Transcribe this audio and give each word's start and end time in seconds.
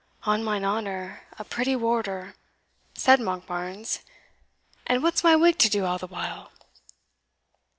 "On 0.23 0.43
mine 0.43 0.65
honour, 0.65 1.21
a 1.37 1.43
pretty 1.43 1.75
warder," 1.75 2.33
said 2.95 3.19
Monkbarns; 3.19 3.99
"and 4.87 5.03
what's 5.03 5.23
my 5.23 5.35
wig 5.35 5.59
to 5.59 5.69
do 5.69 5.85
all 5.85 5.99
the 5.99 6.07
while?" 6.07 6.51